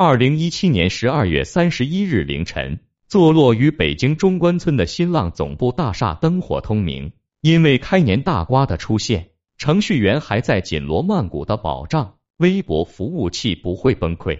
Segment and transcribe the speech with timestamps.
[0.00, 7.10] 二零一七年十二月三十一日凌晨，坐落于北京中关村的新浪总部大厦灯火通明。
[7.40, 14.38] 因为开年大瓜的出现，程序员还在紧锣曼鼓的保障微博服务器不会崩溃。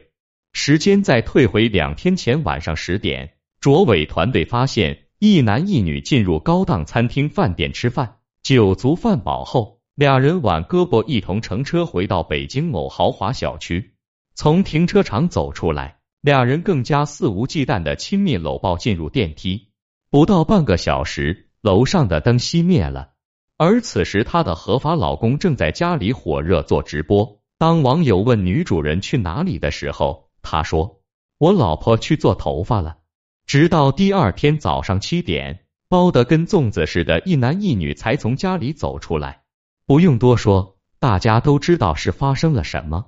[0.52, 13.94] 时间再退回两天前晚上十点，卓伟团队发现一男一女进入高档餐厅饭店吃饭，酒足饭饱后，俩人挽胳膊一同乘车回到北京某豪华小区。
[14.40, 19.72] 从停车场走出来，俩人更加肆无忌惮的亲密搂抱进入电梯。
[20.10, 23.14] 不到半个小时，楼上的灯熄灭了，
[23.56, 27.40] 而此时她的合法老公正在家里火热做直播。
[27.58, 31.00] 当网友问女主人去哪里的时候，她说
[31.38, 32.98] ：“我老婆去做头发了。”
[33.44, 39.42] 直到第二天早上七点，包的跟粽子似的，一男一女才从家里走出来。
[39.84, 43.06] 不用多说，大家都知道是发生了什么。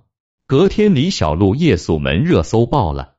[0.50, 3.14] 隔天，李小璐夜宿门热搜爆了。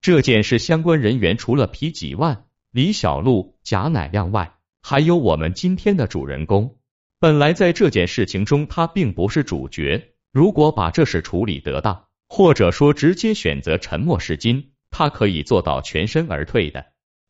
[0.00, 6.76] 这件事相关人员除了皮几万、李小璐、贾乃亮外，还有我们今天的主人公。
[7.20, 10.14] 本来在这件事情中，他并不是主角。
[10.32, 16.86] 如果把这事处理得当，或者说直接选择沉默是金，他可以做到全身而退的。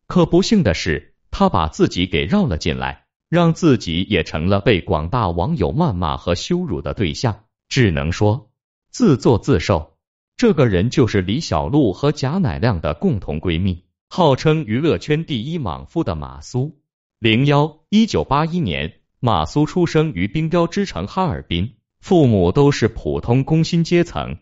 [0.07, 7.43] 可不幸的是，他把自己给绕了进来，让自己也成了被广大网友谩骂和羞辱的对象。
[7.69, 8.49] 只能说。
[8.97, 9.97] 自作自受，
[10.37, 16.79] 这个人就是李小璐和贾乃亮的共同闺蜜，号称娱乐圈第一莽夫的马苏。
[17.19, 24.37] 零幺，一九八一年，马苏出生于冰雕之城哈尔滨，父母都是普通工薪阶层，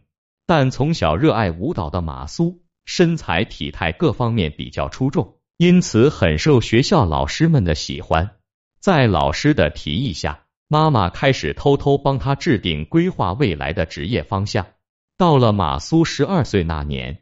[0.46, 8.36] 但从小热爱舞蹈的马苏，身材体态各方面比较出众，因此很受学校老师们的喜欢。
[8.80, 10.43] 在老师的提议下。
[10.74, 14.66] 妈妈开始偷偷帮他制定规划未来的职业方向。
[15.20, 17.20] 到了马苏十二岁那年，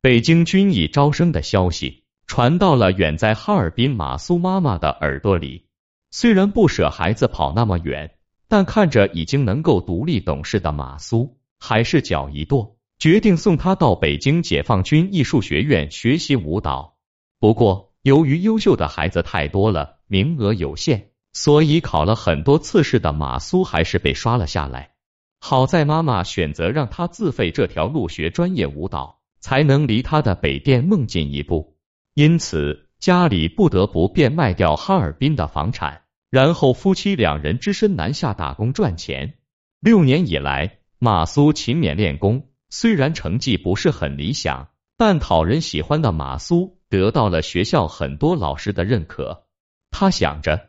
[0.00, 5.66] 北京军艺招生的消息传到了远在哈尔滨马苏妈妈的耳朵里。
[6.10, 8.10] 虽然不舍孩子跑那么远，
[8.48, 16.96] 但看着已经能够独立懂事的马苏，还是脚一跺，决定送他到北京解放军艺术学院学习舞蹈。
[17.38, 21.10] 不过，由于优秀的孩子太多了，名额有限。
[21.40, 24.90] 所以考了很多次试的马苏还是被刷了下来。
[25.38, 31.76] 好在妈妈选择让他自费这条路学专业舞蹈，才能离他的北电梦进一步。
[32.14, 39.34] 因此家里不得不变卖掉哈尔滨的房产，然后夫妻两人只身南下打工赚钱。
[39.78, 49.44] 六年以来，马苏勤勉练功，虽然成绩不是很理想，但讨人喜欢的马苏得到了学校很多老师的认可。
[49.92, 50.67] 他想着。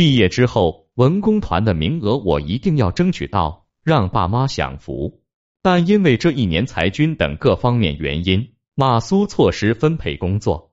[0.00, 5.20] 毕业之后，文工团的名额我一定要争取到，让爸妈享福。
[5.60, 10.72] 但因为这一年裁军等各方面原因，马苏错失分配工作。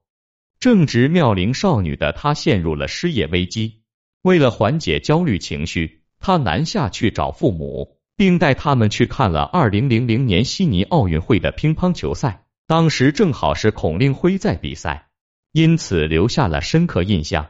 [0.62, 3.82] 正值妙龄少女的她陷入了失业危机。
[4.22, 12.46] 为了缓解焦虑情绪，她南下去找父母，并带他们去看了二零零零年悉尼奥运会的乒乓球赛。
[12.66, 15.10] 当时正好是孔令辉在比赛，
[15.52, 17.46] 因此留下了深刻印象。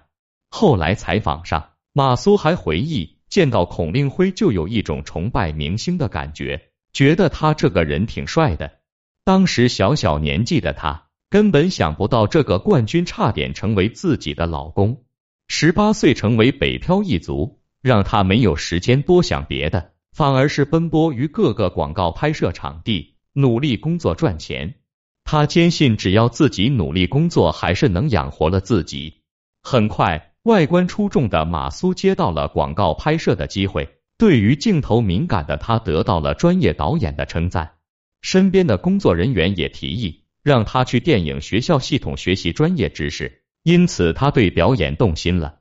[0.50, 8.80] 后来采访上，马苏还回忆，见到孔令辉就有一种崇拜明星的感觉，觉得他这个人挺帅的。
[9.24, 15.04] 当时小小年纪的他，根本想不到这个冠军差点成为自己的老公。
[15.50, 24.76] 十八岁成为北漂一族，让他没有时间多想别的，反而是奔波于各个广告拍摄场地，努力工作赚钱。
[25.24, 29.22] 他坚信，只要自己努力工作，还是能养活了自己。
[29.62, 30.27] 很快。
[30.48, 37.74] 外观出众的马苏接到了广告拍摄的机会，对于镜头敏感的他得到了专业导演的称赞。
[38.22, 45.60] 身边的工作人员也提议让他去电影学校系统学习专业知识，因此他对表演动心了。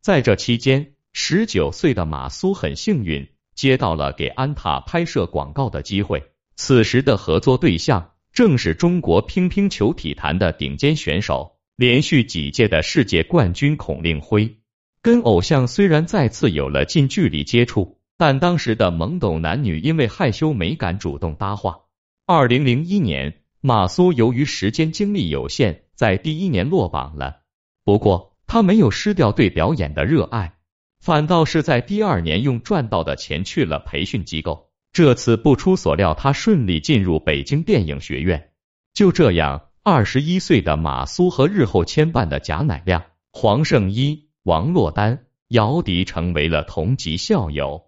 [0.00, 6.30] 在这期间，十九岁的马苏很幸运接到了给安踏拍摄广告的机会。
[6.56, 11.53] 此时的合作对象正是中国乒乓球体坛的顶尖选手。
[11.76, 14.58] 连续几届的世界冠军孔令辉，
[15.02, 21.80] 跟偶像虽然再次有了近距离接触，但当时的懵懂男女因为害羞没敢主动搭话。
[22.26, 27.40] 二零零一年，马苏由于时间精力有限，在第一年落榜了。
[27.84, 30.54] 不过他没有失掉对表演的热爱，
[31.00, 34.70] 反倒是在第二年用赚到的钱去了培训机构。
[34.92, 38.50] 这次不出所料，他顺利进入北京电影学院。
[38.94, 39.70] 就这样。
[39.86, 43.04] 二十一岁的马苏和日后牵绊的贾乃亮、
[43.34, 47.82] 黄圣依、王珞丹、姚笛成为了同级校友。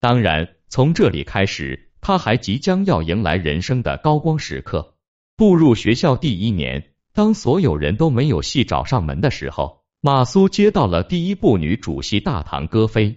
[0.00, 4.94] 当然，从这里开始，他还即将要迎来人生的高光时刻。
[5.36, 13.10] 步入学校第一年，当所有人都没有戏找上门的时候，马苏接到了第一部女主戏《大唐歌妃》。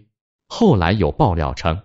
[0.50, 1.84] 后来有爆料称，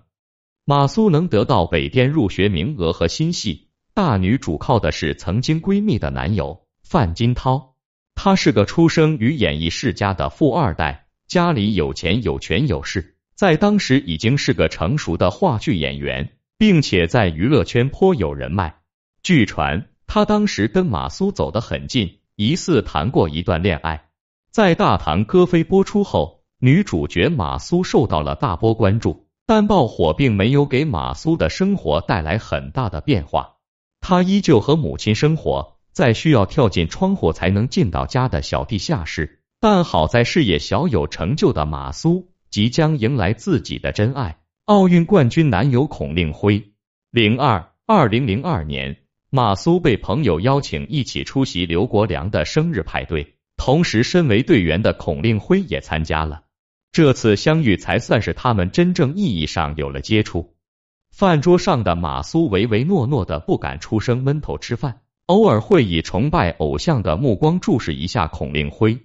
[0.64, 3.69] 马苏能得到北电入学名额和新戏，
[4.02, 7.74] 大女主靠的是曾经闺蜜的男友范金涛。
[8.14, 18.76] 他是个出生于演艺世家的富二代，家里有钱有权有势，在当时已经是个成熟的话剧演员，并且在娱乐圈颇有人脉。
[19.22, 24.06] 据传，他当时跟马苏走得很近，疑似谈过一段恋爱。
[24.50, 33.56] 在《大唐歌妃》播出后，女主角马苏受到了大波关注，但爆火并没有给马苏的生活带来很大的变化，
[34.10, 35.76] 他依旧和母亲生活。
[35.92, 46.72] 在需要跳进窗户才能进到家的小地下室，但好在事业小有成就的马苏即将迎来自己的真爱——奥运冠军男友孔令辉。
[47.12, 48.96] 零二二零零二年，
[49.30, 56.42] 马苏被朋友邀请一起出席刘国梁的生日派对，同时身为队员的孔令辉也参加了。
[56.90, 60.54] 这次相遇才算是他们真正意义上有了接触。
[61.20, 65.02] 饭桌上的马苏唯唯诺诺的，不敢出声，闷头吃饭。
[65.26, 68.98] 偶尔会以崇拜偶像的目光注视一下孔令辉，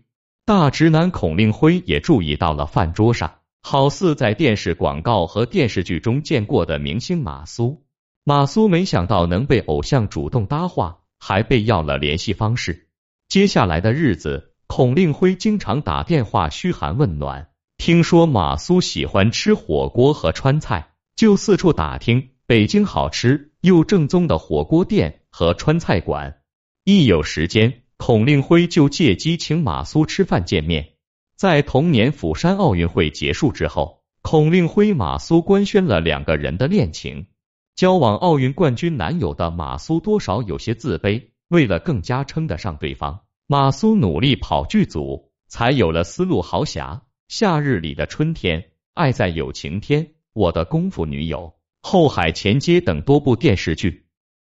[0.46, 7.84] 大直男孔令辉也注意到了饭桌上好似在电视广告和电视剧中见过的明星马苏。
[8.24, 12.88] 马苏没想到能被偶像主动搭话，还被要了联系方式。
[13.28, 25.22] 接下来的日子，孔令辉经常打电话嘘寒问暖，听说马苏喜欢吃火锅和川菜，就四处打听北京好吃又正宗的火锅店。
[25.38, 26.38] 和川菜馆，
[26.86, 30.94] 一有时间，孔令辉就借机请马苏吃饭见面。
[31.36, 37.28] 在同年釜山奥运会结束之后，孔令辉马苏官宣了两个人的恋情。
[37.76, 46.94] 交往奥运冠军男友的马苏多少有些自卑，为了更加称得上对方，马苏努力跑剧组，才有了《丝路豪侠》
[47.28, 48.62] 《夏日里的春天》
[48.94, 51.38] 《爱在有晴天》《我的功夫女友》
[51.82, 54.08] 《后海前街》等多部电视剧。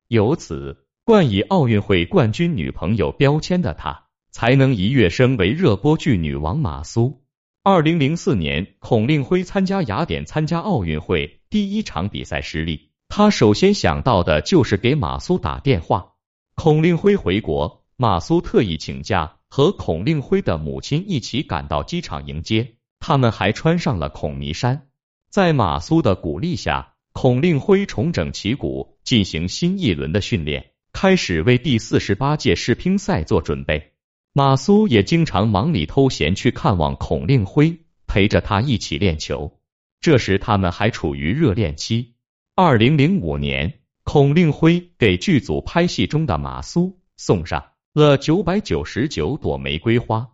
[0.09, 7.23] 由此，冠以奥运会冠军女朋友标签的她，才能一跃升为热播剧女王马苏。
[7.63, 16.15] 二零零四年，孔令辉参加雅典参加奥运会第一场比赛失利，他首先想到的就是给马苏打电话。
[16.57, 24.88] 孔令辉回国，马苏特意请假，和孔令辉的母亲一起赶到机场迎接，他们还穿上了孔迷衫。
[25.29, 26.95] 在马苏的鼓励下。
[27.15, 33.95] 孔令辉重整旗鼓，进行新一轮的训练，开始为第四十八届世乒赛做准备。
[34.33, 37.77] 马苏也经常忙里偷闲去看望孔令辉，
[38.07, 39.59] 陪着他一起练球。
[40.01, 42.15] 这时他们还处于热恋期。
[42.55, 47.65] 二零零五年，孔令辉给剧组拍戏中的马苏送上
[47.95, 50.29] 了九百九十九朵玫瑰花。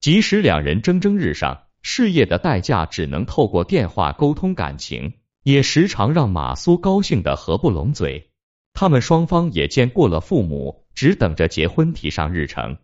[0.00, 5.14] 即使两人蒸蒸日上，事业的代价只能透过电话沟通感情。
[5.42, 8.30] 也时常让马苏高兴的合不拢嘴。
[8.74, 12.76] 他们双方也见过了父母，只等着结婚提上日程。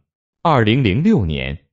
[0.43, 1.67] 二零零六年，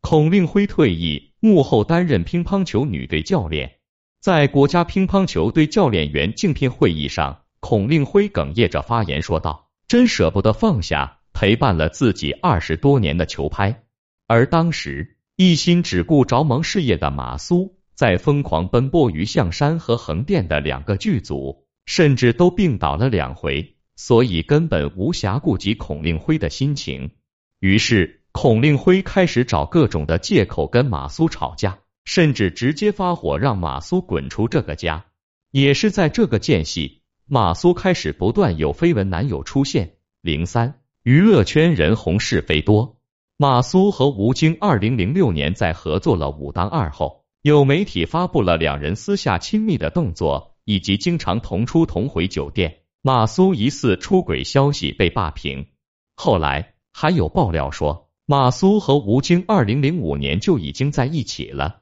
[0.00, 3.78] 孔令辉退役，幕后担任乒乓球女队教练。
[4.20, 13.82] 在国家乒乓球队教练员竞聘会议上，孔令辉哽咽着发言说道：“真舍不得放下陪伴了自己二十多年的球拍。”
[14.28, 17.78] 而当时一心只顾着忙事业的马苏。
[17.94, 27.12] 在疯狂奔波于象山和横店的两个剧组，甚至都病倒了两回，所以根本无暇顾及孔令辉的心情。
[27.58, 35.06] 于是，孔令辉开始找各种的借口跟马苏吵架，甚至直接发火让马苏滚出这个家。
[35.50, 39.94] 也是在这个间隙，马苏开始不断有绯闻男友出现。
[40.20, 42.99] 零三，娱乐圈人红是非多。
[43.42, 47.24] 马苏和吴京二零零六年在合作了《武当二》后。
[47.40, 52.80] 有媒体发布了两人私下亲密的动作，以及经常同出同回酒店。
[53.00, 55.68] 马苏疑似出轨消息被霸屏。
[56.16, 61.80] 后来还有爆料说，马苏和吴京二零零五年就已经在一起了。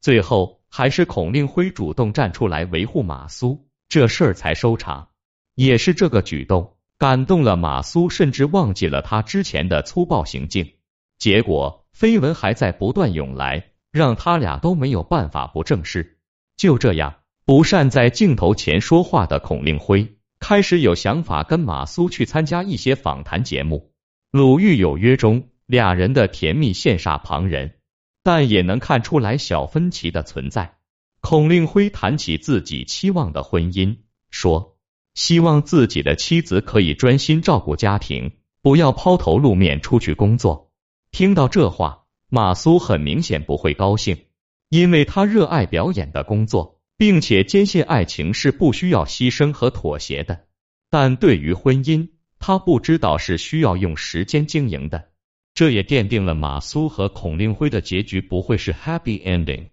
[0.00, 5.08] 最后还是孔令辉主动站出来维护马苏，这事儿才收场。
[5.56, 10.72] 也是这个举动感动了马苏，甚至忘记了他之前的粗暴行径。
[11.18, 13.72] 结果绯闻还在不断涌来。
[13.96, 16.18] 让他俩都没有办法不正视。
[16.58, 17.14] 就这样，
[17.46, 23.92] 不善在镜头前说话的孔令辉开始有想法跟马苏去参加一些访谈节目。
[24.38, 27.76] 《鲁豫有约》中俩人的甜蜜羡煞旁人，
[28.22, 30.76] 但也能看出来小分歧的存在。
[31.22, 33.96] 孔令辉谈起自己期望的婚姻，
[34.28, 34.76] 说
[35.14, 40.65] 希望自己的妻子可以专心照顾家庭，不要抛头露面出去工作。
[41.16, 44.26] 听到这话，马苏很明显不会高兴，
[44.68, 50.44] 因为他热爱表演的工作，并且坚信爱情是不需要牺牲和妥协的。
[50.90, 55.08] 但对于婚姻，他不知道是需要用时间经营的。
[55.54, 59.70] 这也奠定了马苏和孔令辉的结局不会是 happy ending。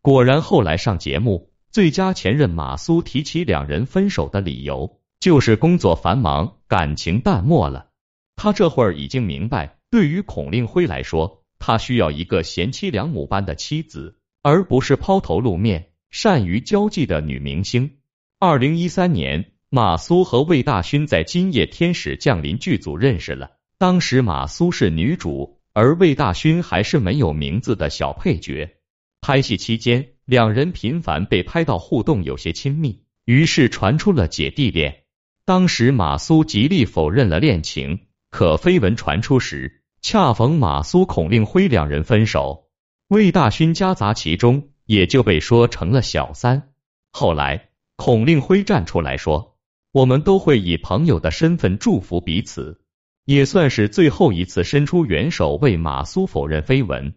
[0.00, 7.90] 果然，后来上节目，最佳前任马苏提起两人分手的理由，就是工作繁忙，感情淡漠了。
[8.34, 17.98] 他这会儿已经明白，对于孔令辉来说，他需要一个贤妻良母般的妻子，而不是抛头露面、善于交际的女明星。
[18.38, 23.50] 二零一三年，马苏和魏大勋在《今夜天使降临》剧组认识了。
[23.78, 28.76] 当时马苏是女主，而魏大勋还是没有名字的小配角。
[29.20, 35.02] 拍戏期间，两人频繁被拍到互动有些亲密，于是传出了姐弟恋。
[35.44, 42.68] 当时马苏极力否认了恋情，可绯闻传出时，恰逢马苏孔令辉两人分手，
[43.08, 46.70] 魏大勋夹杂其中，也就被说成了小三。
[47.12, 49.58] 后来孔令辉站出来说
[49.92, 52.80] ：“我们都会以朋友的身份祝福彼此。”
[53.26, 57.14] 也算是最后一次伸出援手为马苏否认绯闻。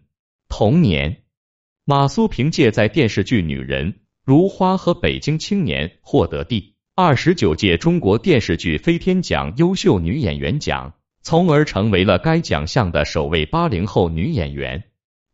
[0.48, 1.24] 同年，
[1.84, 3.92] 马苏凭借在电视剧《女人》
[4.24, 14.84] 《如花》和《北京青年》获得第二十九届中国电视剧飞天奖优秀女演员奖，从而成为了该奖项的首位八零后女演员。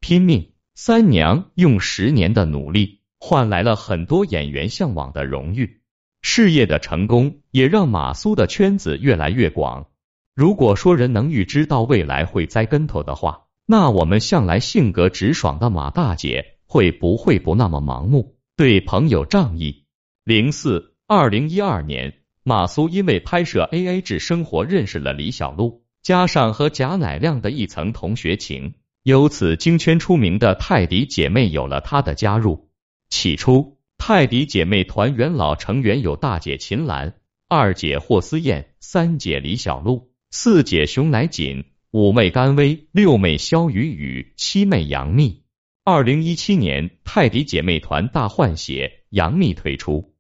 [0.01, 5.83] 拼命三娘用十年的努力换来了很多演员向往的荣誉，
[6.23, 9.89] 事业的成功也让马苏的圈子越来越广。
[10.35, 19.85] 如果说人能预知到未来会栽跟头的话，那我们向来性格直爽的马大姐会不会不那么盲目，对朋友仗义？
[20.25, 32.71] 零四二零一二年，马苏因为拍摄 A A 制生活认识了李小璐，加上和贾乃亮的一层同学情，由此京圈出名的泰迪姐妹有了她的加入。
[33.11, 37.15] 起初，泰迪姐妹团元老成员有大姐秦岚、
[37.49, 40.11] 二姐霍思燕、三姐李小璐。
[40.31, 45.43] 四姐熊乃瑾，五妹甘薇，六妹肖雨雨，七妹杨幂。
[45.83, 50.15] 二零一七年，泰迪姐妹团大换血，杨幂退出，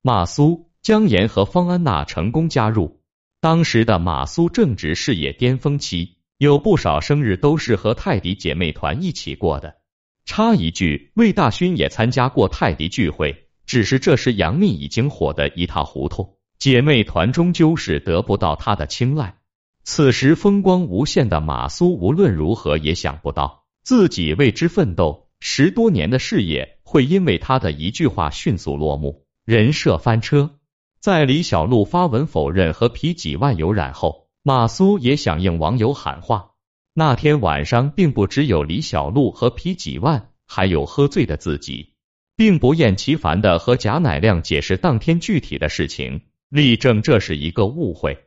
[0.00, 3.00] 马苏、姜妍和方安娜成功加入。
[3.40, 9.76] 当时的马苏正值事业巅峰期，有不少生日都是和泰迪姐妹团一起过的。
[10.24, 19.36] 插一句，魏大勋也参加过泰迪聚会，只是这时杨幂已经火得一塌糊涂，姐妹团终究是得不到她的青睐。
[19.82, 30.58] 此时风光无限的马苏无论如何也想不到，自己为之奋斗十多年的事业会因为他的一句话迅速落幕，人设翻车。
[31.00, 36.50] 在李小璐发文否认和皮几万有染后，马苏也响应网友喊话。
[36.92, 41.94] 那天晚上，并不只有李小璐和皮几万，还有喝醉的自己，
[42.36, 48.18] 并不厌其烦的和贾乃亮解释当天具体的事情，力证这是一个误会。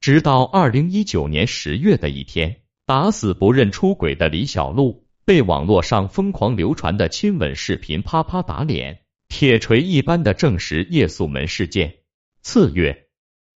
[0.00, 11.96] 直到二零一九年十月的一天，打死不认出轨的李小璐被网络上疯狂流传的亲吻视频啪啪打脸，铁锤一般的证实夜宿门事件。
[12.42, 13.08] 次月，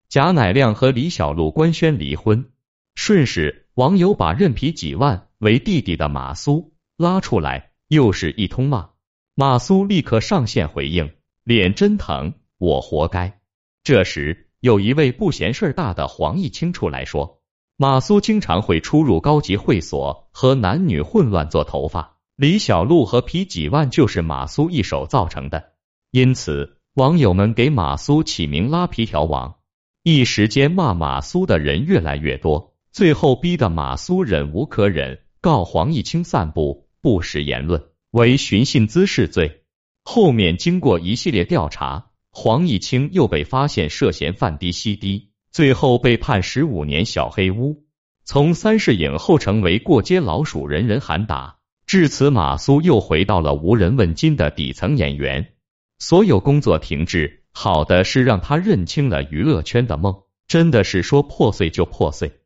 [0.08, 2.52] 贾乃亮和李小璐官宣离婚，
[2.94, 8.90] 顺势网友把认皮几万为弟弟的马苏拉出来，又是一通骂。
[9.34, 11.12] 马苏立刻上线回应
[11.44, 13.40] ：“脸真疼，我活该。”
[13.84, 14.40] 这时。
[14.60, 17.42] 有一位不嫌事儿大的黄毅清出来说，
[17.76, 25.74] 马苏经常会出入高级会所和男女混乱做头发，李小璐和皮几万就是马苏一手造成的。
[26.10, 29.56] 因此，网友们给马苏起名拉皮条王，
[30.04, 37.82] 一时间骂马苏的人越来越多，最后逼得马苏忍无可忍，告黄毅清散布不实言论
[38.12, 39.62] 为寻衅滋事罪。
[40.04, 42.10] 后面经过一系列调查。
[42.36, 47.84] 黄毅清又被发现涉嫌犯低吸低，最后被判十五年小黑屋。
[48.24, 51.58] 从三世影后成为过街老鼠，人人喊打。
[51.86, 55.53] 至此，马苏又回到了无人问津的底层演员，
[55.98, 57.44] 所有工作停滞。
[57.56, 62.40] 好的是让他认清了娱乐圈的梦，真的是说破碎就破碎。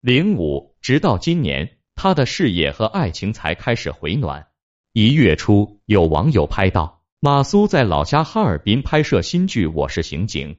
[0.00, 4.46] 零五，直到今年，他的事业和爱情才开始回暖。
[4.92, 7.02] 一月初，有网友拍到。
[7.18, 10.50] 马苏在老家哈尔滨拍摄新剧《我是刑警》。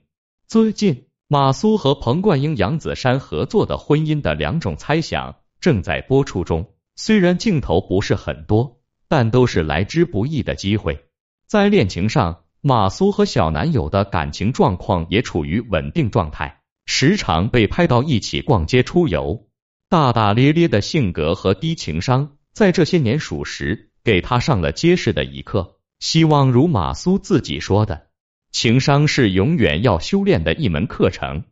[0.47, 6.73] 最近，马苏和彭冠英、杨子姗合作的《婚姻的两种猜想》正在播出中。
[6.97, 11.04] 虽然镜头不是很多，但都是来之不易的机会。
[11.47, 19.47] 在恋情上，马苏和小男友的感情状况也处于稳定状态，时常被拍到一起逛街出游。
[19.87, 25.77] 大大咧咧的性格和低情商，在这些年属实给他上了结实的一课。
[25.99, 28.07] 希望如马苏自己说的，
[28.51, 31.43] 情商是永远要修炼的一门课程，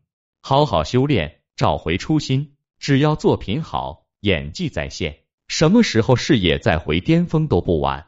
[0.42, 2.56] 好好修炼，找回初心。
[2.80, 8.08] 只要作品好，演技在线，什么时候事业再回巅峰都不晚。